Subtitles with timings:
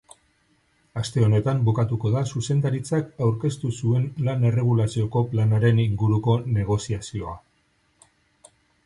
[0.99, 7.37] Aste honetan bukatuko da zuzendaritzak aurkeztu zuen lan-erregulazioko planaren inguruko negoziazioa.